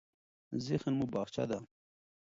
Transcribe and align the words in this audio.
ذهن 0.65 0.87
مو 0.97 1.05
باغچه 1.13 1.43
ده. 1.49 1.59